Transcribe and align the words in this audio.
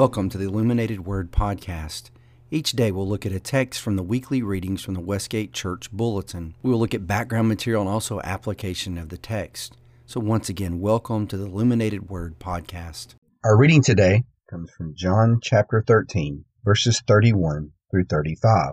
Welcome 0.00 0.30
to 0.30 0.38
the 0.38 0.46
Illuminated 0.46 1.04
Word 1.04 1.30
Podcast. 1.30 2.08
Each 2.50 2.72
day 2.72 2.90
we'll 2.90 3.06
look 3.06 3.26
at 3.26 3.32
a 3.32 3.38
text 3.38 3.82
from 3.82 3.96
the 3.96 4.02
weekly 4.02 4.40
readings 4.40 4.80
from 4.80 4.94
the 4.94 5.00
Westgate 5.00 5.52
Church 5.52 5.92
Bulletin. 5.92 6.54
We 6.62 6.70
will 6.70 6.78
look 6.78 6.94
at 6.94 7.06
background 7.06 7.48
material 7.48 7.82
and 7.82 7.90
also 7.90 8.18
application 8.22 8.96
of 8.96 9.10
the 9.10 9.18
text. 9.18 9.76
So, 10.06 10.18
once 10.18 10.48
again, 10.48 10.80
welcome 10.80 11.26
to 11.26 11.36
the 11.36 11.44
Illuminated 11.44 12.08
Word 12.08 12.38
Podcast. 12.38 13.08
Our 13.44 13.58
reading 13.58 13.82
today 13.82 14.24
comes 14.48 14.70
from 14.70 14.94
John 14.96 15.38
chapter 15.42 15.84
13, 15.86 16.46
verses 16.64 17.02
31 17.06 17.72
through 17.90 18.04
35. 18.04 18.72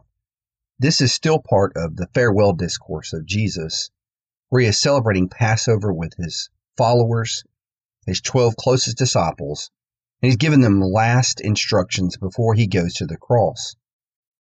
This 0.79 1.01
is 1.01 1.11
still 1.11 1.39
part 1.39 1.73
of 1.75 1.97
the 1.97 2.07
farewell 2.13 2.53
discourse 2.53 3.11
of 3.11 3.25
Jesus, 3.25 3.89
where 4.47 4.61
he 4.61 4.67
is 4.69 4.79
celebrating 4.79 5.27
Passover 5.27 5.91
with 5.91 6.13
his 6.17 6.49
followers, 6.77 7.43
his 8.05 8.21
12 8.21 8.55
closest 8.55 8.97
disciples, 8.97 9.71
and 10.21 10.29
he's 10.29 10.37
given 10.37 10.61
them 10.61 10.81
last 10.81 11.41
instructions 11.41 12.17
before 12.17 12.53
he 12.53 12.67
goes 12.67 12.95
to 12.95 13.05
the 13.05 13.17
cross. 13.17 13.75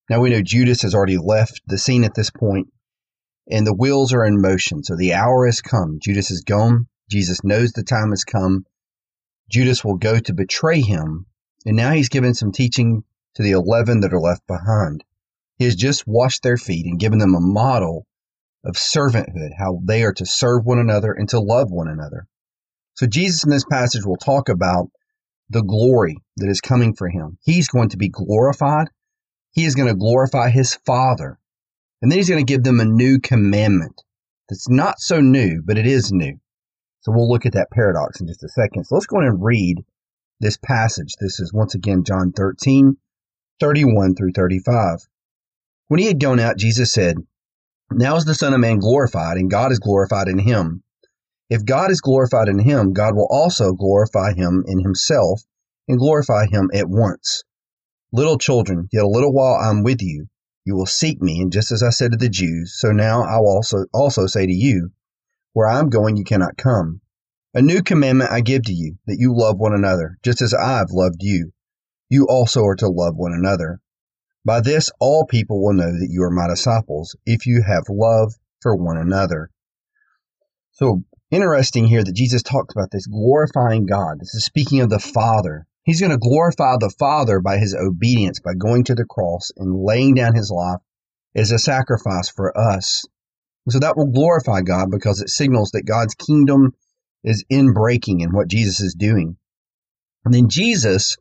Now 0.08 0.20
we 0.20 0.30
know 0.30 0.42
Judas 0.42 0.82
has 0.82 0.94
already 0.94 1.18
left 1.18 1.60
the 1.66 1.78
scene 1.78 2.04
at 2.04 2.14
this 2.14 2.30
point, 2.30 2.68
and 3.50 3.66
the 3.66 3.74
wheels 3.74 4.12
are 4.12 4.24
in 4.24 4.40
motion. 4.40 4.84
So 4.84 4.96
the 4.96 5.14
hour 5.14 5.46
has 5.46 5.60
come. 5.60 5.98
Judas 6.00 6.30
is 6.30 6.42
gone. 6.42 6.86
Jesus 7.10 7.44
knows 7.44 7.72
the 7.72 7.82
time 7.82 8.10
has 8.10 8.24
come. 8.24 8.64
Judas 9.50 9.84
will 9.84 9.96
go 9.96 10.18
to 10.18 10.34
betray 10.34 10.80
him, 10.80 11.26
and 11.64 11.76
now 11.76 11.92
he's 11.92 12.08
given 12.08 12.34
some 12.34 12.52
teaching 12.52 13.04
to 13.34 13.42
the 13.42 13.52
11 13.52 14.00
that 14.00 14.12
are 14.12 14.20
left 14.20 14.46
behind. 14.46 15.04
He 15.58 15.64
has 15.64 15.76
just 15.76 16.06
washed 16.06 16.42
their 16.42 16.56
feet 16.56 16.86
and 16.86 16.98
given 16.98 17.18
them 17.18 17.34
a 17.34 17.40
model 17.40 18.06
of 18.64 18.74
servanthood, 18.76 19.50
how 19.56 19.80
they 19.84 20.02
are 20.02 20.12
to 20.14 20.26
serve 20.26 20.64
one 20.64 20.78
another 20.78 21.12
and 21.12 21.28
to 21.28 21.40
love 21.40 21.70
one 21.70 21.88
another. 21.88 22.26
So 22.94 23.06
Jesus 23.06 23.44
in 23.44 23.50
this 23.50 23.64
passage 23.64 24.04
will 24.04 24.16
talk 24.16 24.48
about 24.48 24.90
the 25.48 25.62
glory 25.62 26.16
that 26.36 26.48
is 26.48 26.60
coming 26.60 26.94
for 26.94 27.08
him. 27.08 27.38
He's 27.42 27.68
going 27.68 27.90
to 27.90 27.96
be 27.96 28.08
glorified. 28.08 28.88
He 29.52 29.64
is 29.64 29.74
going 29.74 29.88
to 29.88 29.94
glorify 29.94 30.50
his 30.50 30.74
Father. 30.86 31.38
And 32.02 32.10
then 32.10 32.18
he's 32.18 32.28
going 32.28 32.44
to 32.44 32.52
give 32.52 32.62
them 32.62 32.80
a 32.80 32.84
new 32.84 33.18
commandment 33.20 34.02
that's 34.48 34.68
not 34.68 35.00
so 35.00 35.20
new, 35.20 35.62
but 35.64 35.78
it 35.78 35.86
is 35.86 36.12
new. 36.12 36.38
So 37.00 37.12
we'll 37.12 37.28
look 37.28 37.46
at 37.46 37.52
that 37.52 37.70
paradox 37.70 38.20
in 38.20 38.26
just 38.26 38.44
a 38.44 38.48
second. 38.48 38.84
So 38.84 38.96
let's 38.96 39.06
go 39.06 39.20
and 39.20 39.42
read 39.42 39.84
this 40.40 40.56
passage. 40.56 41.14
This 41.20 41.40
is 41.40 41.52
once 41.52 41.74
again 41.74 42.04
John 42.04 42.32
13, 42.32 42.96
31 43.60 44.14
through 44.14 44.32
35. 44.32 45.06
When 45.88 46.00
he 46.00 46.06
had 46.06 46.20
gone 46.20 46.40
out, 46.40 46.58
Jesus 46.58 46.92
said, 46.92 47.16
Now 47.90 48.16
is 48.16 48.24
the 48.24 48.34
Son 48.34 48.52
of 48.52 48.60
Man 48.60 48.78
glorified, 48.78 49.36
and 49.36 49.50
God 49.50 49.72
is 49.72 49.78
glorified 49.78 50.28
in 50.28 50.38
him. 50.38 50.82
If 51.48 51.64
God 51.64 51.90
is 51.92 52.00
glorified 52.00 52.48
in 52.48 52.58
him, 52.58 52.92
God 52.92 53.14
will 53.14 53.28
also 53.30 53.72
glorify 53.72 54.32
him 54.32 54.64
in 54.66 54.80
himself 54.80 55.42
and 55.86 55.98
glorify 55.98 56.46
him 56.46 56.70
at 56.74 56.88
once. 56.88 57.44
Little 58.12 58.38
children, 58.38 58.88
yet 58.92 59.04
a 59.04 59.08
little 59.08 59.32
while 59.32 59.54
I 59.54 59.70
am 59.70 59.84
with 59.84 60.02
you. 60.02 60.26
You 60.64 60.74
will 60.74 60.86
seek 60.86 61.22
me, 61.22 61.40
and 61.40 61.52
just 61.52 61.70
as 61.70 61.84
I 61.84 61.90
said 61.90 62.10
to 62.10 62.16
the 62.16 62.28
Jews, 62.28 62.76
so 62.76 62.90
now 62.90 63.22
I 63.22 63.38
will 63.38 63.54
also, 63.56 63.84
also 63.92 64.26
say 64.26 64.46
to 64.46 64.52
you, 64.52 64.90
Where 65.52 65.68
I 65.68 65.78
am 65.78 65.88
going, 65.88 66.16
you 66.16 66.24
cannot 66.24 66.56
come. 66.56 67.00
A 67.54 67.62
new 67.62 67.82
commandment 67.82 68.32
I 68.32 68.40
give 68.40 68.64
to 68.64 68.72
you, 68.72 68.98
that 69.06 69.18
you 69.20 69.32
love 69.32 69.58
one 69.58 69.72
another, 69.72 70.18
just 70.24 70.42
as 70.42 70.52
I 70.52 70.78
have 70.78 70.90
loved 70.90 71.22
you. 71.22 71.52
You 72.08 72.26
also 72.26 72.64
are 72.64 72.76
to 72.76 72.88
love 72.88 73.14
one 73.16 73.32
another. 73.32 73.80
By 74.44 74.60
this 74.60 74.90
all 74.98 75.24
people 75.24 75.62
will 75.62 75.74
know 75.74 75.92
that 75.92 76.08
you 76.10 76.22
are 76.24 76.30
my 76.30 76.48
disciples, 76.48 77.14
if 77.24 77.46
you 77.46 77.62
have 77.62 77.84
love 77.88 78.32
for 78.60 78.74
one 78.74 78.96
another. 78.96 79.50
So 80.72 81.02
interesting 81.30 81.86
here 81.86 82.04
that 82.04 82.14
Jesus 82.14 82.42
talks 82.42 82.74
about 82.74 82.90
this 82.90 83.06
glorifying 83.06 83.86
God. 83.86 84.20
This 84.20 84.34
is 84.34 84.44
speaking 84.44 84.80
of 84.80 84.90
the 84.90 84.98
Father. 84.98 85.66
He's 85.84 86.00
going 86.00 86.12
to 86.12 86.18
glorify 86.18 86.76
the 86.78 86.94
Father 86.98 87.40
by 87.40 87.58
his 87.58 87.74
obedience, 87.74 88.40
by 88.40 88.54
going 88.54 88.84
to 88.84 88.94
the 88.94 89.04
cross 89.04 89.52
and 89.56 89.84
laying 89.84 90.14
down 90.14 90.34
his 90.34 90.50
life 90.50 90.80
as 91.34 91.52
a 91.52 91.58
sacrifice 91.58 92.28
for 92.28 92.56
us. 92.58 93.04
So 93.68 93.80
that 93.80 93.96
will 93.96 94.12
glorify 94.12 94.62
God 94.62 94.90
because 94.90 95.20
it 95.20 95.28
signals 95.28 95.72
that 95.72 95.86
God's 95.86 96.14
kingdom 96.14 96.74
is 97.24 97.44
in 97.50 97.72
breaking 97.72 98.20
in 98.20 98.30
what 98.30 98.48
Jesus 98.48 98.80
is 98.80 98.94
doing. 98.94 99.36
And 100.24 100.32
then 100.32 100.48
Jesus 100.48 101.16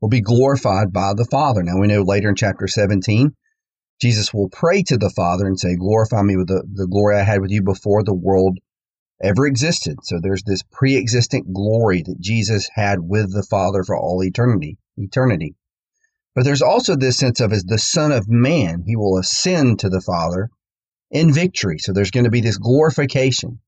will 0.00 0.08
be 0.08 0.22
glorified 0.22 0.92
by 0.92 1.12
the 1.14 1.26
Father. 1.26 1.62
Now 1.62 1.78
we 1.78 1.86
know 1.86 2.02
later 2.02 2.30
in 2.30 2.36
chapter 2.36 2.66
17, 2.66 3.34
Jesus 4.00 4.32
will 4.32 4.48
pray 4.48 4.82
to 4.84 4.96
the 4.96 5.10
Father 5.10 5.46
and 5.46 5.60
say, 5.60 5.76
Glorify 5.76 6.22
me 6.22 6.36
with 6.36 6.48
the, 6.48 6.62
the 6.72 6.86
glory 6.86 7.18
I 7.18 7.22
had 7.22 7.42
with 7.42 7.50
you 7.50 7.62
before 7.62 8.02
the 8.02 8.14
world 8.14 8.58
ever 9.22 9.46
existed. 9.46 9.98
So 10.02 10.18
there's 10.20 10.42
this 10.42 10.62
pre-existent 10.62 11.52
glory 11.52 12.02
that 12.02 12.20
Jesus 12.20 12.68
had 12.74 13.00
with 13.00 13.32
the 13.32 13.42
Father 13.42 13.82
for 13.84 13.96
all 13.96 14.22
eternity, 14.24 14.78
eternity. 14.96 15.56
But 16.34 16.44
there's 16.44 16.62
also 16.62 16.96
this 16.96 17.16
sense 17.16 17.40
of 17.40 17.52
as 17.52 17.64
the 17.64 17.78
Son 17.78 18.12
of 18.12 18.28
Man, 18.28 18.84
he 18.86 18.96
will 18.96 19.18
ascend 19.18 19.80
to 19.80 19.88
the 19.88 20.00
Father 20.00 20.50
in 21.10 21.32
victory. 21.32 21.78
So 21.78 21.92
there's 21.92 22.12
going 22.12 22.24
to 22.24 22.30
be 22.30 22.40
this 22.40 22.58
glorification 22.58 23.60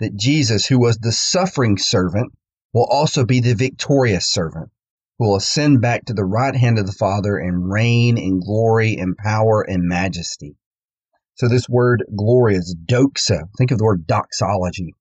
that 0.00 0.16
Jesus, 0.16 0.66
who 0.66 0.78
was 0.78 0.98
the 0.98 1.12
suffering 1.12 1.78
servant, 1.78 2.32
will 2.72 2.86
also 2.90 3.24
be 3.24 3.40
the 3.40 3.54
victorious 3.54 4.26
servant 4.26 4.70
who 5.18 5.26
will 5.26 5.36
ascend 5.36 5.80
back 5.80 6.04
to 6.04 6.14
the 6.14 6.24
right 6.24 6.54
hand 6.54 6.78
of 6.78 6.86
the 6.86 6.92
Father 6.92 7.36
and 7.36 7.70
reign 7.70 8.16
in 8.16 8.40
glory 8.40 8.96
and 8.96 9.16
power 9.16 9.62
and 9.62 9.82
majesty. 9.82 10.56
So 11.38 11.46
this 11.46 11.68
word 11.68 12.04
glory 12.14 12.56
is 12.56 12.74
doxa. 12.74 13.48
Think 13.56 13.70
of 13.70 13.78
the 13.78 13.84
word 13.84 14.06
doxology. 14.06 14.94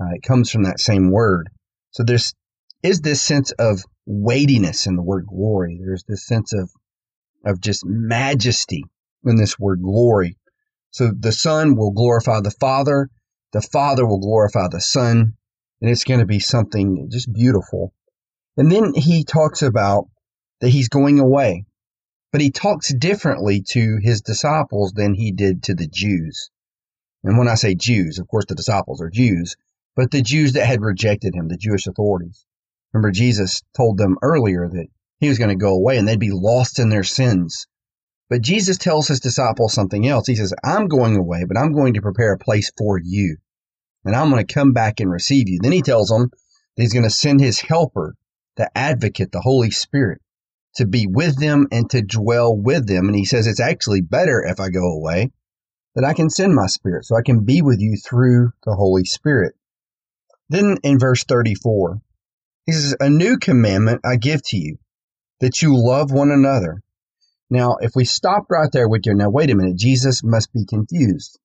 Uh, 0.00 0.14
it 0.14 0.22
comes 0.22 0.50
from 0.50 0.64
that 0.64 0.80
same 0.80 1.10
word. 1.10 1.48
So 1.92 2.02
there's 2.02 2.34
is 2.82 3.00
this 3.00 3.22
sense 3.22 3.52
of 3.52 3.82
weightiness 4.04 4.86
in 4.86 4.96
the 4.96 5.02
word 5.02 5.26
glory. 5.26 5.80
There's 5.80 6.04
this 6.04 6.26
sense 6.26 6.52
of 6.52 6.70
of 7.44 7.60
just 7.60 7.84
majesty 7.86 8.84
in 9.24 9.36
this 9.36 9.58
word 9.58 9.80
glory. 9.80 10.36
So 10.90 11.12
the 11.16 11.32
Son 11.32 11.76
will 11.76 11.92
glorify 11.92 12.40
the 12.40 12.50
Father, 12.50 13.08
the 13.52 13.62
Father 13.62 14.04
will 14.04 14.18
glorify 14.18 14.66
the 14.68 14.80
Son, 14.80 15.34
and 15.80 15.90
it's 15.90 16.04
going 16.04 16.20
to 16.20 16.26
be 16.26 16.40
something 16.40 17.08
just 17.12 17.32
beautiful. 17.32 17.92
And 18.56 18.72
then 18.72 18.92
he 18.94 19.22
talks 19.22 19.62
about 19.62 20.06
that 20.60 20.70
he's 20.70 20.88
going 20.88 21.20
away 21.20 21.64
but 22.32 22.40
he 22.40 22.50
talks 22.50 22.92
differently 22.92 23.62
to 23.62 23.98
his 24.02 24.20
disciples 24.20 24.92
than 24.92 25.14
he 25.14 25.32
did 25.32 25.62
to 25.62 25.74
the 25.74 25.86
Jews. 25.86 26.50
And 27.24 27.38
when 27.38 27.48
I 27.48 27.54
say 27.54 27.74
Jews, 27.74 28.18
of 28.18 28.28
course 28.28 28.44
the 28.46 28.54
disciples 28.54 29.00
are 29.00 29.10
Jews, 29.10 29.56
but 29.94 30.10
the 30.10 30.22
Jews 30.22 30.52
that 30.52 30.66
had 30.66 30.82
rejected 30.82 31.34
him, 31.34 31.48
the 31.48 31.56
Jewish 31.56 31.86
authorities. 31.86 32.44
Remember, 32.92 33.10
Jesus 33.10 33.62
told 33.76 33.98
them 33.98 34.18
earlier 34.22 34.68
that 34.68 34.86
he 35.18 35.28
was 35.28 35.38
going 35.38 35.50
to 35.50 35.56
go 35.56 35.74
away 35.74 35.98
and 35.98 36.06
they'd 36.06 36.20
be 36.20 36.30
lost 36.30 36.78
in 36.78 36.88
their 36.88 37.04
sins. 37.04 37.66
But 38.28 38.42
Jesus 38.42 38.76
tells 38.76 39.08
his 39.08 39.20
disciples 39.20 39.72
something 39.72 40.06
else. 40.06 40.26
He 40.26 40.34
says, 40.34 40.52
I'm 40.64 40.88
going 40.88 41.16
away, 41.16 41.44
but 41.44 41.56
I'm 41.56 41.72
going 41.72 41.94
to 41.94 42.02
prepare 42.02 42.32
a 42.32 42.38
place 42.38 42.70
for 42.76 42.98
you. 42.98 43.36
And 44.04 44.14
I'm 44.14 44.30
going 44.30 44.44
to 44.44 44.54
come 44.54 44.72
back 44.72 45.00
and 45.00 45.10
receive 45.10 45.48
you. 45.48 45.58
Then 45.62 45.72
he 45.72 45.82
tells 45.82 46.08
them 46.08 46.30
that 46.30 46.82
he's 46.82 46.92
going 46.92 47.04
to 47.04 47.10
send 47.10 47.40
his 47.40 47.60
helper, 47.60 48.14
the 48.56 48.70
advocate, 48.76 49.32
the 49.32 49.40
Holy 49.40 49.70
Spirit 49.70 50.20
to 50.76 50.86
be 50.86 51.06
with 51.06 51.38
them 51.38 51.66
and 51.72 51.88
to 51.90 52.02
dwell 52.02 52.56
with 52.56 52.86
them. 52.86 53.06
And 53.06 53.16
he 53.16 53.24
says 53.24 53.46
it's 53.46 53.60
actually 53.60 54.02
better 54.02 54.44
if 54.44 54.60
I 54.60 54.68
go 54.68 54.92
away 54.92 55.30
that 55.94 56.04
I 56.04 56.12
can 56.12 56.30
send 56.30 56.54
my 56.54 56.66
spirit 56.66 57.06
so 57.06 57.16
I 57.16 57.22
can 57.22 57.44
be 57.44 57.62
with 57.62 57.80
you 57.80 57.96
through 57.96 58.52
the 58.64 58.74
Holy 58.74 59.04
Spirit. 59.04 59.54
Then 60.48 60.76
in 60.82 60.98
verse 60.98 61.24
34, 61.24 62.00
he 62.66 62.72
says, 62.72 62.94
A 63.00 63.10
new 63.10 63.38
commandment 63.38 64.02
I 64.04 64.16
give 64.16 64.42
to 64.48 64.56
you, 64.56 64.78
that 65.40 65.62
you 65.62 65.74
love 65.74 66.12
one 66.12 66.30
another. 66.30 66.82
Now, 67.48 67.76
if 67.80 67.92
we 67.94 68.04
stop 68.04 68.46
right 68.50 68.70
there 68.72 68.88
with 68.88 69.06
you, 69.06 69.14
now 69.14 69.30
wait 69.30 69.50
a 69.50 69.54
minute, 69.54 69.76
Jesus 69.76 70.22
must 70.22 70.52
be 70.52 70.66
confused. 70.66 71.38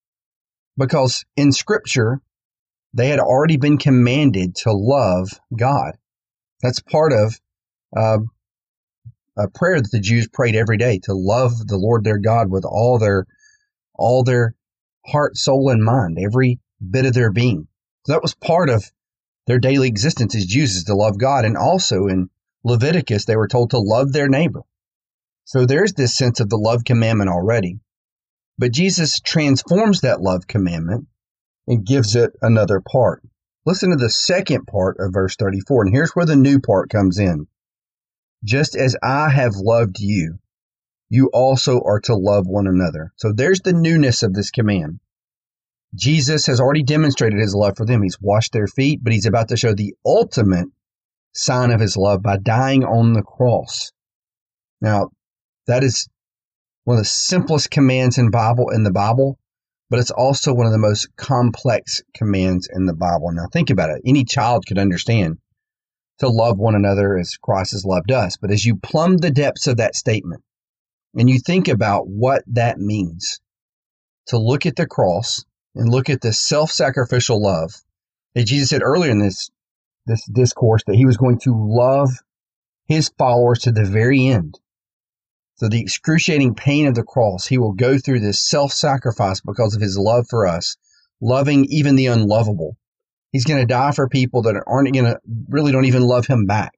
Because 0.78 1.24
in 1.38 1.52
Scripture, 1.52 2.22
they 2.94 3.10
had 3.10 3.20
already 3.20 3.58
been 3.58 3.78
commanded 3.78 4.56
to 4.58 4.74
love 4.74 5.30
God. 5.58 5.98
That's 6.62 6.82
part 6.82 7.14
of 7.14 7.40
uh, 7.96 8.20
a 9.38 9.48
prayer 9.48 9.82
that 9.82 9.92
the 9.92 10.00
Jews 10.00 10.28
prayed 10.28 10.56
every 10.56 10.78
day 10.78 11.00
to 11.04 11.14
love 11.14 11.52
the 11.68 11.78
Lord 11.78 12.04
their 12.04 12.18
God 12.18 12.50
with 12.52 12.66
all 12.66 13.00
their 13.00 13.26
all 13.96 14.24
their 14.24 14.56
heart, 15.06 15.38
soul, 15.38 15.70
and 15.70 15.84
mind, 15.84 16.18
every 16.20 16.60
bit 16.90 17.06
of 17.06 17.14
their 17.14 17.32
being. 17.32 17.68
So 18.06 18.14
that 18.14 18.22
was 18.22 18.34
part 18.34 18.70
of 18.70 18.84
their 19.48 19.60
daily 19.60 19.88
existence 19.88 20.36
as 20.36 20.46
Jews 20.46 20.76
is 20.76 20.86
to 20.86 20.96
love 20.96 21.18
God. 21.18 21.46
And 21.46 21.58
also 21.58 22.08
in 22.08 22.30
Leviticus, 22.64 23.26
they 23.26 23.36
were 23.36 23.48
told 23.48 23.72
to 23.72 23.80
love 23.80 24.12
their 24.12 24.28
neighbor. 24.28 24.62
So 25.46 25.66
there's 25.66 25.94
this 25.94 26.16
sense 26.16 26.40
of 26.40 26.50
the 26.50 26.58
love 26.58 26.84
commandment 26.84 27.30
already. 27.30 27.80
But 28.58 28.72
Jesus 28.72 29.20
transforms 29.20 30.02
that 30.02 30.22
love 30.22 30.48
commandment 30.48 31.08
and 31.68 31.86
gives 31.86 32.16
it 32.16 32.32
another 32.42 32.80
part. 32.80 33.24
Listen 33.66 33.92
to 33.92 33.96
the 33.96 34.10
second 34.10 34.66
part 34.66 34.98
of 35.00 35.14
verse 35.14 35.36
34. 35.36 35.86
And 35.86 35.94
here's 35.94 36.12
where 36.12 36.26
the 36.26 36.36
new 36.36 36.60
part 36.60 36.90
comes 36.90 37.20
in. 37.20 37.48
Just 38.44 38.76
as 38.76 38.96
I 39.04 39.30
have 39.30 39.56
loved 39.56 40.00
you, 40.00 40.40
you 41.10 41.30
also 41.34 41.82
are 41.82 42.00
to 42.02 42.16
love 42.16 42.48
one 42.48 42.68
another. 42.68 43.14
So 43.18 43.34
there's 43.34 43.60
the 43.62 43.74
newness 43.74 44.24
of 44.24 44.34
this 44.34 44.50
command. 44.50 45.00
Jesus 45.94 46.48
has 46.48 46.60
already 46.60 46.84
demonstrated 46.84 47.40
his 47.40 47.54
love 47.54 47.76
for 47.76 47.86
them. 47.86 48.02
He's 48.02 48.20
washed 48.20 48.54
their 48.54 48.68
feet, 48.68 49.04
but 49.04 49.14
he's 49.14 49.26
about 49.26 49.50
to 49.50 49.58
show 49.58 49.74
the 49.74 49.94
ultimate 50.06 50.70
sign 51.34 51.72
of 51.72 51.82
his 51.82 51.98
love 51.98 52.22
by 52.22 52.38
dying 52.38 52.84
on 52.84 53.14
the 53.14 53.22
cross. 53.22 53.92
Now, 54.80 55.10
that 55.68 55.84
is 55.84 56.08
one 56.86 56.98
of 56.98 57.04
the 57.04 57.10
simplest 57.10 57.70
commands 57.70 58.18
in 58.18 58.32
Bible 58.32 58.70
in 58.70 58.84
the 58.84 58.92
Bible, 58.92 59.38
but 59.90 60.00
it's 60.00 60.12
also 60.12 60.54
one 60.54 60.66
of 60.66 60.72
the 60.72 60.78
most 60.78 61.16
complex 61.16 62.02
commands 62.16 62.68
in 62.74 62.86
the 62.86 62.94
Bible. 62.94 63.32
Now 63.34 63.48
think 63.52 63.70
about 63.70 63.90
it. 63.90 64.02
Any 64.06 64.24
child 64.24 64.66
could 64.66 64.80
understand 64.80 65.38
to 66.20 66.28
love 66.28 66.58
one 66.58 66.76
another 66.76 67.18
as 67.18 67.38
Christ 67.38 67.72
has 67.72 67.86
loved 67.86 68.12
us. 68.12 68.38
But 68.38 68.52
as 68.52 68.66
you 68.66 68.76
plumb 68.76 69.18
the 69.18 69.32
depths 69.32 69.68
of 69.68 69.78
that 69.78 69.96
statement 69.96 70.44
and 71.16 71.30
you 71.30 71.40
think 71.40 71.68
about 71.68 72.08
what 72.08 72.44
that 72.48 72.78
means, 72.78 73.40
to 74.28 74.38
look 74.38 74.66
at 74.66 74.76
the 74.76 74.86
cross 74.86 75.44
and 75.76 75.90
look 75.90 76.10
at 76.10 76.22
the 76.22 76.32
self-sacrificial 76.34 77.42
love 77.42 77.74
that 78.36 78.46
Jesus 78.46 78.70
said 78.70 78.84
earlier 78.84 79.12
in 79.12 79.20
this 79.20 79.50
this 80.06 80.26
discourse 80.26 80.82
that 80.88 80.96
he 80.96 81.06
was 81.06 81.18
going 81.18 81.40
to 81.40 81.54
love 81.54 82.10
his 82.88 83.12
followers 83.18 83.60
to 83.60 83.72
the 83.72 83.86
very 83.86 84.28
end. 84.28 84.60
So 85.56 85.70
the 85.70 85.82
excruciating 85.82 86.56
pain 86.56 86.88
of 86.88 86.96
the 86.96 87.04
cross, 87.04 87.46
he 87.46 87.60
will 87.60 87.74
go 87.74 88.00
through 88.00 88.22
this 88.22 88.40
self-sacrifice 88.40 89.42
because 89.42 89.76
of 89.76 89.82
his 89.82 89.98
love 89.98 90.26
for 90.28 90.48
us, 90.48 90.76
loving 91.22 91.66
even 91.70 91.96
the 91.96 92.08
unlovable. 92.08 92.78
He's 93.32 93.46
going 93.46 93.62
to 93.62 93.66
die 93.66 93.92
for 93.92 94.10
people 94.10 94.44
that 94.44 94.62
aren't 94.68 94.94
going 94.94 95.06
to 95.06 95.20
really 95.50 95.72
don't 95.72 95.86
even 95.86 96.04
love 96.04 96.28
him 96.28 96.46
back. 96.46 96.74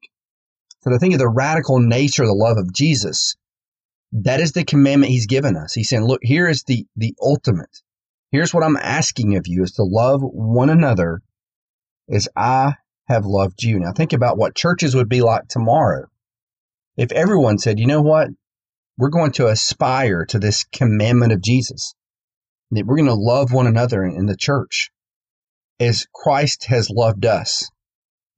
So 0.81 0.91
to 0.91 1.00
think 1.00 1.13
of 1.13 1.19
the 1.19 1.29
radical 1.29 1.79
nature 1.79 2.23
of 2.23 2.29
the 2.29 2.35
love 2.35 2.57
of 2.57 2.73
Jesus, 2.73 3.35
that 4.11 4.39
is 4.39 4.51
the 4.51 4.63
commandment 4.63 5.11
he's 5.11 5.25
given 5.25 5.57
us. 5.57 5.73
He's 5.73 5.89
saying, 5.89 6.05
look, 6.05 6.19
here 6.21 6.47
is 6.47 6.63
the, 6.63 6.85
the 6.95 7.15
ultimate. 7.21 7.81
Here's 8.31 8.53
what 8.53 8.63
I'm 8.63 8.77
asking 8.77 9.35
of 9.35 9.47
you 9.47 9.63
is 9.63 9.71
to 9.73 9.83
love 9.83 10.21
one 10.21 10.69
another 10.69 11.21
as 12.09 12.27
I 12.35 12.73
have 13.07 13.25
loved 13.25 13.63
you. 13.63 13.79
Now 13.79 13.91
think 13.91 14.13
about 14.13 14.38
what 14.38 14.56
churches 14.56 14.95
would 14.95 15.09
be 15.09 15.21
like 15.21 15.47
tomorrow. 15.47 16.06
If 16.97 17.11
everyone 17.11 17.57
said, 17.57 17.79
you 17.79 17.88
know 17.88 18.01
what? 18.01 18.29
We're 18.97 19.09
going 19.09 19.31
to 19.33 19.47
aspire 19.47 20.25
to 20.25 20.38
this 20.38 20.65
commandment 20.65 21.31
of 21.31 21.41
Jesus. 21.41 21.95
That 22.71 22.85
we're 22.85 22.97
going 22.97 23.07
to 23.07 23.15
love 23.15 23.51
one 23.51 23.67
another 23.67 24.03
in 24.03 24.27
the 24.27 24.38
church 24.38 24.91
as 25.79 26.07
Christ 26.13 26.65
has 26.65 26.89
loved 26.89 27.25
us. 27.25 27.69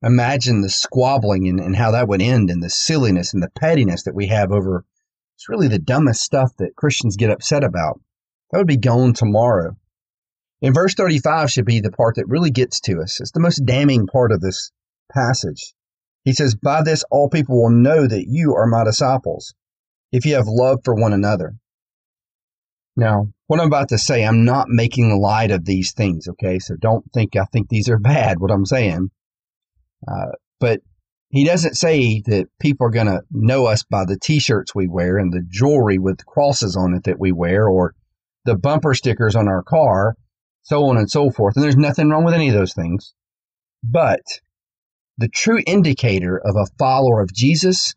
Imagine 0.02 0.62
the 0.62 0.70
squabbling 0.70 1.48
and, 1.48 1.60
and 1.60 1.76
how 1.76 1.92
that 1.92 2.08
would 2.08 2.22
end 2.22 2.50
and 2.50 2.62
the 2.62 2.70
silliness 2.70 3.34
and 3.34 3.42
the 3.42 3.50
pettiness 3.50 4.04
that 4.04 4.16
we 4.16 4.28
have 4.28 4.52
over 4.52 4.86
it's 5.36 5.50
really 5.50 5.68
the 5.68 5.80
dumbest 5.80 6.22
stuff 6.22 6.56
that 6.58 6.78
Christians 6.78 7.18
get 7.18 7.30
upset 7.30 7.64
about. 7.64 8.00
That 8.52 8.60
would 8.60 8.68
be 8.68 8.78
gone 8.78 9.14
tomorrow. 9.14 9.76
And 10.62 10.74
verse 10.74 10.94
35 10.94 11.52
should 11.52 11.66
be 11.66 11.82
the 11.82 11.92
part 11.92 12.16
that 12.16 12.30
really 12.30 12.52
gets 12.52 12.80
to 12.82 13.02
us. 13.02 13.20
It's 13.20 13.32
the 13.32 13.42
most 13.42 13.66
damning 13.66 14.08
part 14.08 14.32
of 14.32 14.40
this 14.40 14.72
passage. 15.12 15.76
He 16.24 16.32
says, 16.34 16.56
By 16.56 16.84
this 16.84 17.04
all 17.12 17.30
people 17.30 17.62
will 17.62 17.70
know 17.70 18.08
that 18.08 18.28
you 18.28 18.56
are 18.56 18.66
my 18.66 18.86
disciples, 18.86 19.54
if 20.12 20.26
you 20.26 20.36
have 20.36 20.48
love 20.48 20.80
for 20.86 20.96
one 20.96 21.12
another. 21.12 21.58
Now, 22.96 23.28
what 23.48 23.60
I'm 23.60 23.68
about 23.68 23.90
to 23.90 23.98
say, 23.98 24.24
I'm 24.24 24.46
not 24.46 24.70
making 24.70 25.20
light 25.20 25.52
of 25.52 25.66
these 25.66 25.94
things, 25.94 26.28
okay? 26.30 26.60
So 26.60 26.76
don't 26.76 27.04
think 27.14 27.36
I 27.36 27.46
think 27.46 27.70
these 27.70 27.90
are 27.90 28.00
bad, 28.00 28.40
what 28.40 28.52
I'm 28.52 28.66
saying. 28.66 29.10
Uh, 30.08 30.32
but 30.60 30.82
he 31.30 31.44
doesn't 31.44 31.76
say 31.76 32.22
that 32.28 32.48
people 32.60 32.88
are 32.88 32.92
going 32.92 33.08
to 33.08 33.22
know 33.32 33.66
us 33.66 33.84
by 33.84 34.06
the 34.06 34.18
t 34.18 34.40
shirts 34.40 34.74
we 34.74 34.88
wear 34.88 35.18
and 35.18 35.34
the 35.34 35.44
jewelry 35.48 35.98
with 35.98 36.26
crosses 36.26 36.78
on 36.78 36.94
it 36.94 37.04
that 37.04 37.20
we 37.20 37.32
wear 37.32 37.68
or 37.68 37.94
the 38.46 38.56
bumper 38.56 38.94
stickers 38.94 39.36
on 39.36 39.48
our 39.48 39.64
car, 39.64 40.16
so 40.64 40.86
on 40.86 40.98
and 40.98 41.10
so 41.10 41.30
forth. 41.30 41.56
And 41.56 41.64
there's 41.64 41.76
nothing 41.76 42.10
wrong 42.10 42.24
with 42.24 42.34
any 42.36 42.48
of 42.48 42.56
those 42.56 42.74
things. 42.74 43.14
But 43.84 44.22
the 45.18 45.28
true 45.28 45.62
indicator 45.66 46.38
of 46.38 46.56
a 46.56 46.68
follower 46.78 47.22
of 47.22 47.34
Jesus 47.34 47.96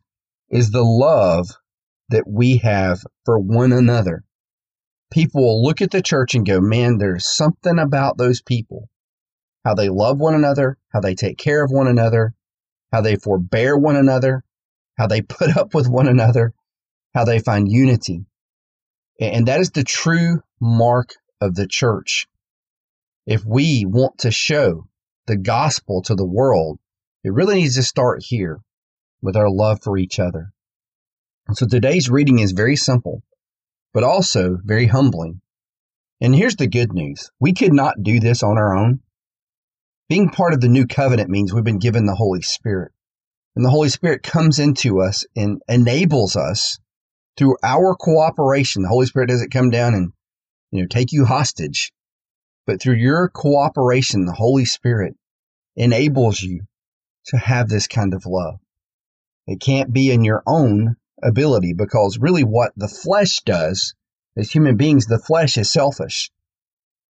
is 0.51 0.71
the 0.71 0.85
love 0.85 1.49
that 2.09 2.25
we 2.27 2.59
have 2.59 3.01
for 3.25 3.39
one 3.39 3.73
another 3.73 4.25
people 5.11 5.43
will 5.43 5.63
look 5.63 5.81
at 5.81 5.91
the 5.91 6.03
church 6.03 6.35
and 6.35 6.47
go, 6.47 6.61
man, 6.61 6.99
there's 6.99 7.27
something 7.27 7.79
about 7.79 8.19
those 8.19 8.43
people. 8.43 8.89
How 9.65 9.75
they 9.75 9.89
love 9.89 10.19
one 10.19 10.35
another, 10.35 10.79
how 10.93 11.01
they 11.01 11.15
take 11.15 11.39
care 11.39 11.65
of 11.65 11.71
one 11.71 11.89
another, 11.89 12.35
how 12.93 13.01
they 13.01 13.17
forbear 13.17 13.77
one 13.77 13.97
another, 13.97 14.45
how 14.97 15.07
they 15.07 15.23
put 15.23 15.57
up 15.57 15.75
with 15.75 15.89
one 15.89 16.09
another, 16.09 16.55
how 17.15 17.25
they 17.25 17.39
find 17.39 17.71
unity. 17.71 18.25
And 19.21 19.49
that 19.49 19.61
is 19.61 19.71
the 19.71 19.85
true 19.85 20.43
mark 20.61 21.15
of 21.41 21.55
the 21.55 21.67
church. 21.67 22.27
If 23.27 23.45
we 23.45 23.85
want 23.87 24.19
to 24.19 24.31
show 24.31 24.89
the 25.27 25.37
gospel 25.37 26.03
to 26.03 26.15
the 26.15 26.27
world, 26.27 26.79
it 27.25 27.33
really 27.33 27.57
needs 27.57 27.75
to 27.75 27.83
start 27.83 28.23
here 28.23 28.61
with 29.21 29.37
our 29.37 29.51
love 29.51 29.81
for 29.83 29.99
each 29.99 30.19
other. 30.19 30.53
so 31.53 31.67
today's 31.67 32.09
reading 32.09 32.39
is 32.39 32.53
very 32.53 32.77
simple 32.77 33.23
but 33.93 34.05
also 34.05 34.59
very 34.63 34.87
humbling. 34.87 35.41
And 36.21 36.35
here's 36.35 36.57
the 36.57 36.67
good 36.67 36.93
news 36.93 37.31
we 37.41 37.53
could 37.53 37.73
not 37.73 38.03
do 38.03 38.21
this 38.21 38.43
on 38.43 38.59
our 38.59 38.77
own. 38.77 39.01
Being 40.09 40.31
part 40.31 40.55
of 40.55 40.61
the 40.61 40.69
new 40.69 40.87
covenant 40.87 41.31
means 41.31 41.53
we've 41.53 41.65
been 41.65 41.79
given 41.79 42.07
the 42.07 42.15
Holy 42.15 42.43
Spirit. 42.43 42.93
And 43.55 43.65
the 43.65 43.71
Holy 43.71 43.89
Spirit 43.89 44.23
comes 44.23 44.59
into 44.59 45.01
us 45.01 45.27
and 45.37 45.61
enables 45.69 46.37
us 46.37 46.79
through 47.37 47.57
our 47.63 47.95
cooperation. 47.95 48.83
The 48.83 48.89
Holy 48.89 49.07
Spirit 49.07 49.29
doesn't 49.29 49.53
come 49.53 49.71
down 49.71 49.95
and, 49.95 50.13
you 50.71 50.83
know, 50.83 50.89
take 50.89 51.13
you 51.13 51.25
hostage, 51.25 51.93
but 52.67 52.81
through 52.81 52.97
your 52.97 53.29
cooperation, 53.29 54.27
the 54.27 54.33
Holy 54.33 54.65
Spirit 54.65 55.15
enables 55.77 56.41
you 56.41 56.63
to 57.27 57.37
have 57.37 57.69
this 57.69 57.87
kind 57.87 58.15
of 58.15 58.27
love. 58.27 58.61
It 59.47 59.61
can't 59.61 59.93
be 59.93 60.11
in 60.11 60.25
your 60.25 60.43
own 60.47 60.97
ability 61.23 61.75
because 61.75 62.19
really 62.21 62.45
what 62.45 62.73
the 62.77 62.89
flesh 62.89 63.41
does 63.45 63.95
as 64.37 64.51
human 64.51 64.77
beings, 64.77 65.07
the 65.07 65.19
flesh 65.19 65.59
is 65.59 65.71
selfish. 65.71 66.31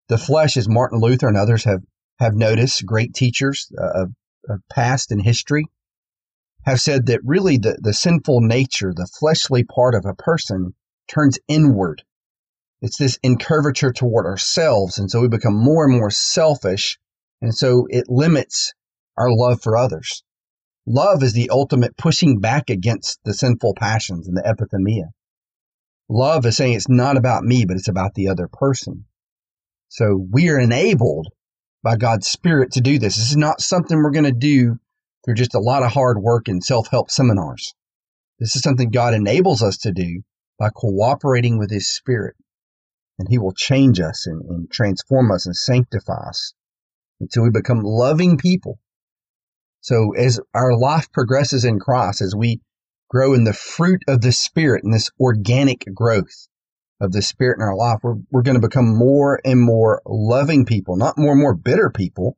The 0.09 0.19
flesh, 0.19 0.57
as 0.57 0.69
Martin 0.69 1.01
Luther 1.01 1.29
and 1.29 1.37
others 1.37 1.65
have, 1.65 1.83
have 2.19 2.35
noticed, 2.35 2.87
great 2.87 3.15
teachers 3.15 3.71
uh, 3.79 4.03
of, 4.03 4.13
of 4.49 4.61
past 4.71 5.13
and 5.13 5.21
history, 5.21 5.67
have 6.65 6.81
said 6.81 7.07
that 7.07 7.21
really 7.25 7.59
the, 7.59 7.79
the 7.81 7.93
sinful 7.93 8.41
nature, 8.41 8.93
the 8.95 9.09
fleshly 9.19 9.65
part 9.65 9.95
of 9.95 10.07
a 10.07 10.15
person 10.15 10.75
turns 11.07 11.39
inward. 11.49 12.03
It's 12.81 12.97
this 12.97 13.19
incurvature 13.23 13.95
toward 13.95 14.27
ourselves. 14.27 14.99
And 14.99 15.11
so 15.11 15.21
we 15.21 15.29
become 15.29 15.55
more 15.55 15.85
and 15.85 15.99
more 15.99 16.11
selfish. 16.11 16.99
And 17.43 17.55
so 17.55 17.87
it 17.91 18.09
limits 18.09 18.73
our 19.17 19.31
love 19.31 19.61
for 19.63 19.77
others. 19.77 20.23
Love 20.91 21.23
is 21.23 21.35
the 21.35 21.51
ultimate 21.51 21.95
pushing 21.99 22.41
back 22.41 22.71
against 22.71 23.21
the 23.23 23.35
sinful 23.35 23.75
passions 23.75 24.27
and 24.27 24.35
the 24.35 24.47
epithemia. 24.47 25.11
Love 26.09 26.47
is 26.47 26.57
saying 26.57 26.73
it's 26.73 26.89
not 26.89 27.19
about 27.19 27.45
me, 27.45 27.67
but 27.67 27.77
it's 27.77 27.89
about 27.89 28.15
the 28.15 28.29
other 28.29 28.49
person. 28.51 29.05
So 29.89 30.17
we 30.17 30.49
are 30.49 30.59
enabled 30.59 31.29
by 31.83 31.97
God's 31.97 32.27
Spirit 32.27 32.73
to 32.73 32.81
do 32.81 32.99
this. 32.99 33.17
This 33.17 33.29
is 33.29 33.37
not 33.37 33.61
something 33.61 33.99
we're 33.99 34.13
going 34.13 34.25
to 34.25 34.33
do 34.33 34.79
through 35.27 35.35
just 35.35 35.55
a 35.55 35.61
lot 35.61 35.83
of 35.83 35.93
hard 35.93 36.23
work 36.23 36.49
and 36.49 36.65
self 36.65 36.89
help 36.89 37.11
seminars. 37.11 37.75
This 38.39 38.57
is 38.57 38.63
something 38.63 38.89
God 38.89 39.13
enables 39.13 39.63
us 39.63 39.77
to 39.79 39.93
do 39.93 40.23
by 40.59 40.71
cooperating 40.71 41.59
with 41.59 41.71
His 41.71 41.95
Spirit. 41.95 42.35
And 43.19 43.29
He 43.29 43.37
will 43.37 43.53
change 43.53 44.01
us 44.01 44.27
and, 44.27 44.41
and 44.49 44.71
transform 44.71 45.33
us 45.33 45.45
and 45.45 45.55
sanctify 45.55 46.31
us 46.31 46.55
until 47.21 47.43
we 47.43 47.51
become 47.51 47.83
loving 47.83 48.39
people 48.39 48.79
so 49.89 50.13
as 50.13 50.39
our 50.53 50.77
life 50.77 51.11
progresses 51.13 51.65
in 51.65 51.79
Christ, 51.79 52.21
as 52.21 52.37
we 52.37 52.61
grow 53.09 53.33
in 53.33 53.45
the 53.45 53.55
fruit 53.55 54.03
of 54.07 54.21
the 54.21 54.33
Spirit 54.33 54.85
and 54.85 54.93
this 54.93 55.09
organic 55.19 55.87
growth 55.95 56.47
of 57.01 57.11
the 57.11 57.23
Spirit 57.23 57.57
in 57.57 57.63
our 57.63 57.75
life, 57.75 58.01
we're, 58.03 58.17
we're 58.31 58.43
going 58.43 58.61
to 58.61 58.69
become 58.69 58.95
more 58.95 59.41
and 59.43 59.59
more 59.59 60.03
loving 60.05 60.67
people, 60.67 60.97
not 60.97 61.17
more 61.17 61.33
and 61.33 61.41
more 61.41 61.55
bitter 61.55 61.89
people. 61.89 62.37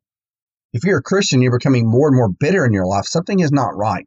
If 0.72 0.84
you're 0.84 0.98
a 0.98 1.02
Christian, 1.02 1.42
you're 1.42 1.58
becoming 1.58 1.90
more 1.90 2.06
and 2.06 2.16
more 2.16 2.28
bitter 2.28 2.64
in 2.64 2.72
your 2.72 2.86
life. 2.86 3.06
Something 3.06 3.40
is 3.40 3.50
not 3.50 3.76
right. 3.76 4.06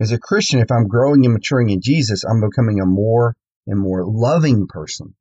As 0.00 0.10
a 0.10 0.18
Christian, 0.18 0.58
if 0.58 0.72
I'm 0.72 0.88
growing 0.88 1.24
and 1.24 1.34
maturing 1.34 1.70
in 1.70 1.80
Jesus, 1.80 2.24
I'm 2.24 2.40
becoming 2.40 2.80
a 2.80 2.86
more 2.86 3.36
and 3.68 3.78
more 3.78 4.04
loving 4.04 4.66
person. 4.66 5.14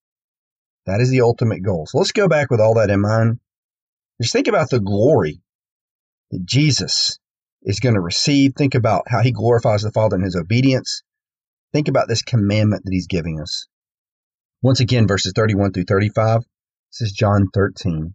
That 0.87 1.01
is 1.01 1.11
the 1.11 1.21
ultimate 1.21 1.61
goal. 1.61 1.85
So 1.85 1.99
let's 1.99 2.13
go 2.13 2.27
back 2.27 2.49
with 2.49 2.59
all 2.59 2.73
that 2.79 2.89
in 2.89 2.99
mind. 2.99 3.37
Just 4.19 4.33
think 4.33 4.47
about 4.47 4.71
the 4.71 4.79
glory 4.79 5.43
that 6.31 6.45
Jesus 6.45 7.19
is 7.63 7.79
going 7.79 7.95
to 7.95 8.01
receive. 8.01 8.53
Think 8.55 8.75
about 8.75 9.03
how 9.07 9.21
he 9.21 9.31
glorifies 9.31 9.83
the 9.83 9.91
Father 9.91 10.15
in 10.15 10.23
his 10.23 10.35
obedience. 10.35 11.03
Think 11.73 11.87
about 11.87 12.07
this 12.07 12.21
commandment 12.21 12.83
that 12.85 12.93
he's 12.93 13.07
giving 13.07 13.39
us. 13.39 13.67
Once 14.61 14.79
again, 14.79 15.07
verses 15.07 15.33
31 15.35 15.73
through 15.73 15.85
35. 15.85 16.41
This 16.91 17.09
is 17.09 17.11
John 17.11 17.47
13. 17.53 18.13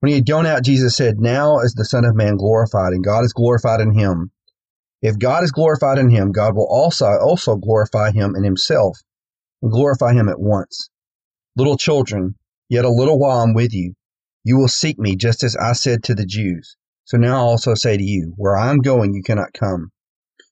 When 0.00 0.08
he 0.08 0.14
had 0.14 0.26
gone 0.26 0.46
out, 0.46 0.62
Jesus 0.62 0.96
said, 0.96 1.18
Now 1.18 1.60
is 1.60 1.74
the 1.74 1.84
Son 1.84 2.04
of 2.04 2.14
Man 2.14 2.36
glorified, 2.36 2.92
and 2.92 3.04
God 3.04 3.24
is 3.24 3.32
glorified 3.32 3.80
in 3.80 3.92
him. 3.92 4.30
If 5.02 5.18
God 5.18 5.44
is 5.44 5.52
glorified 5.52 5.98
in 5.98 6.08
him, 6.10 6.32
God 6.32 6.54
will 6.54 6.66
also 6.68 7.06
also 7.06 7.56
glorify 7.56 8.10
him 8.10 8.34
in 8.36 8.44
himself, 8.44 8.98
and 9.62 9.70
glorify 9.70 10.12
him 10.12 10.28
at 10.28 10.40
once. 10.40 10.88
Little 11.56 11.76
children, 11.76 12.36
yet 12.68 12.84
a 12.84 12.90
little 12.90 13.18
while 13.18 13.40
I'm 13.40 13.54
with 13.54 13.74
you. 13.74 13.94
You 14.44 14.56
will 14.56 14.68
seek 14.68 14.98
me, 14.98 15.16
just 15.16 15.42
as 15.42 15.56
I 15.56 15.72
said 15.72 16.04
to 16.04 16.14
the 16.14 16.26
Jews. 16.26 16.76
So 17.08 17.16
now 17.16 17.36
I 17.36 17.40
also 17.40 17.74
say 17.74 17.96
to 17.96 18.02
you, 18.02 18.34
where 18.36 18.54
I 18.54 18.68
am 18.68 18.80
going, 18.80 19.14
you 19.14 19.22
cannot 19.22 19.54
come. 19.54 19.92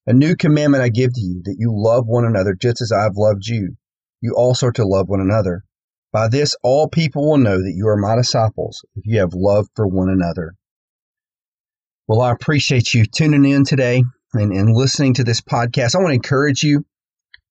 A 0.06 0.14
new 0.14 0.34
commandment 0.34 0.82
I 0.82 0.88
give 0.88 1.12
to 1.12 1.20
you, 1.20 1.42
that 1.44 1.56
you 1.58 1.70
love 1.70 2.06
one 2.06 2.24
another 2.24 2.54
just 2.54 2.80
as 2.80 2.92
I 2.92 3.02
have 3.02 3.16
loved 3.18 3.46
you. 3.46 3.76
You 4.22 4.32
also 4.34 4.68
are 4.68 4.72
to 4.72 4.86
love 4.86 5.10
one 5.10 5.20
another. 5.20 5.64
By 6.14 6.28
this, 6.28 6.56
all 6.62 6.88
people 6.88 7.28
will 7.28 7.36
know 7.36 7.58
that 7.58 7.74
you 7.76 7.86
are 7.88 7.96
my 7.98 8.16
disciples 8.16 8.82
if 8.94 9.02
you 9.04 9.18
have 9.18 9.34
love 9.34 9.66
for 9.76 9.86
one 9.86 10.08
another. 10.08 10.54
Well, 12.08 12.22
I 12.22 12.32
appreciate 12.32 12.94
you 12.94 13.04
tuning 13.04 13.44
in 13.44 13.64
today 13.64 14.02
and, 14.32 14.50
and 14.50 14.74
listening 14.74 15.12
to 15.14 15.24
this 15.24 15.42
podcast. 15.42 15.94
I 15.94 15.98
want 15.98 16.12
to 16.12 16.14
encourage 16.14 16.62
you 16.62 16.86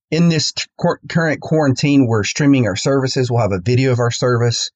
in 0.09 0.29
this 0.29 0.51
t- 0.51 0.65
current 1.07 1.41
quarantine, 1.41 2.07
we're 2.07 2.23
streaming 2.23 2.65
our 2.65 2.75
services. 2.75 3.29
We'll 3.29 3.41
have 3.41 3.51
a 3.51 3.61
video 3.61 3.91
of 3.91 3.99
our 3.99 4.09
service. 4.09 4.71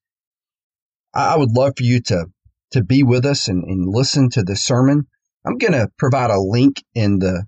I, 1.15 1.33
I 1.33 1.37
would 1.37 1.51
love 1.51 1.73
for 1.77 1.83
you 1.83 1.99
to, 2.01 2.27
to 2.71 2.83
be 2.83 3.03
with 3.03 3.25
us 3.25 3.47
and, 3.47 3.63
and 3.63 3.87
listen 3.87 4.29
to 4.31 4.43
the 4.43 4.55
sermon. 4.55 5.07
I'm 5.45 5.57
going 5.57 5.73
to 5.73 5.89
provide 5.97 6.31
a 6.31 6.39
link 6.39 6.83
in 6.93 7.19
the 7.19 7.45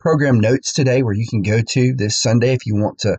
program 0.00 0.40
notes 0.40 0.72
today 0.72 1.02
where 1.02 1.14
you 1.14 1.26
can 1.28 1.42
go 1.42 1.60
to 1.60 1.94
this 1.94 2.20
Sunday 2.20 2.52
if 2.52 2.66
you 2.66 2.74
want 2.76 3.00
to 3.00 3.18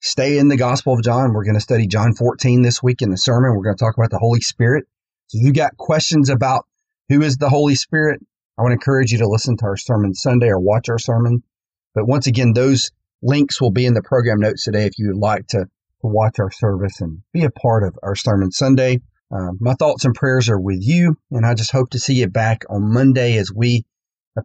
stay 0.00 0.38
in 0.38 0.48
the 0.48 0.56
Gospel 0.56 0.94
of 0.94 1.02
John. 1.02 1.32
We're 1.32 1.44
going 1.44 1.54
to 1.54 1.60
study 1.60 1.86
John 1.86 2.14
14 2.14 2.62
this 2.62 2.82
week 2.82 3.02
in 3.02 3.10
the 3.10 3.16
sermon. 3.16 3.54
We're 3.54 3.64
going 3.64 3.76
to 3.76 3.84
talk 3.84 3.96
about 3.96 4.10
the 4.10 4.18
Holy 4.18 4.40
Spirit. 4.40 4.84
So 5.28 5.38
if 5.38 5.46
you 5.46 5.52
got 5.52 5.76
questions 5.76 6.28
about 6.28 6.66
who 7.08 7.22
is 7.22 7.36
the 7.36 7.48
Holy 7.48 7.74
Spirit, 7.74 8.20
I 8.58 8.62
want 8.62 8.72
to 8.72 8.74
encourage 8.74 9.12
you 9.12 9.18
to 9.18 9.28
listen 9.28 9.56
to 9.58 9.64
our 9.64 9.76
sermon 9.76 10.14
Sunday 10.14 10.48
or 10.48 10.60
watch 10.60 10.88
our 10.88 10.98
sermon. 10.98 11.42
But 11.94 12.06
once 12.06 12.26
again, 12.26 12.52
those 12.52 12.90
links 13.22 13.60
will 13.60 13.70
be 13.70 13.86
in 13.86 13.94
the 13.94 14.02
program 14.02 14.40
notes 14.40 14.64
today 14.64 14.86
if 14.86 14.98
you 14.98 15.08
would 15.08 15.16
like 15.16 15.46
to, 15.48 15.58
to 15.58 15.68
watch 16.02 16.38
our 16.38 16.50
service 16.50 17.00
and 17.00 17.22
be 17.32 17.44
a 17.44 17.50
part 17.50 17.84
of 17.84 17.98
our 18.02 18.16
sermon 18.16 18.50
Sunday. 18.50 19.00
Uh, 19.32 19.52
my 19.60 19.74
thoughts 19.74 20.04
and 20.04 20.14
prayers 20.14 20.48
are 20.50 20.60
with 20.60 20.78
you, 20.80 21.16
and 21.30 21.46
I 21.46 21.54
just 21.54 21.72
hope 21.72 21.90
to 21.90 21.98
see 21.98 22.14
you 22.14 22.28
back 22.28 22.64
on 22.68 22.92
Monday 22.92 23.38
as 23.38 23.50
we 23.54 23.84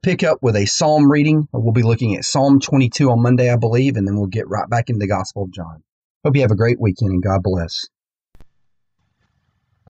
pick 0.04 0.24
up 0.24 0.40
with 0.42 0.56
a 0.56 0.66
psalm 0.66 1.12
reading. 1.12 1.48
We'll 1.52 1.74
be 1.74 1.84
looking 1.84 2.16
at 2.16 2.24
Psalm 2.24 2.60
22 2.60 3.10
on 3.10 3.22
Monday, 3.22 3.52
I 3.52 3.58
believe, 3.58 3.98
and 3.98 4.08
then 4.08 4.18
we'll 4.18 4.28
get 4.28 4.48
right 4.48 4.70
back 4.70 4.90
into 4.90 5.00
the 5.00 5.08
Gospel 5.08 5.44
of 5.44 5.52
John. 5.52 5.84
Hope 6.24 6.36
you 6.36 6.42
have 6.42 6.52
a 6.52 6.56
great 6.56 6.80
weekend 6.80 7.12
and 7.12 7.24
God 7.24 7.42
bless. 7.44 7.88